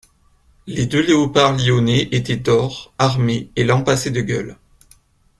[0.65, 4.57] Les deux léopards lionnés étaient d'or, armés et lampassés de gueules.